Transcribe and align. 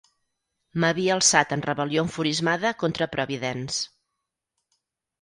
M'havia 0.83 1.11
alçat 1.17 1.53
en 1.59 1.65
rebel·lió 1.67 2.07
enfurismada 2.07 2.75
contra 2.87 3.11
Providence. 3.15 3.89